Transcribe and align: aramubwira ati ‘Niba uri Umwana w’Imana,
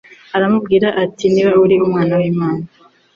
aramubwira 0.35 0.87
ati 1.03 1.25
‘Niba 1.33 1.51
uri 1.63 1.75
Umwana 1.87 2.13
w’Imana, 2.19 2.63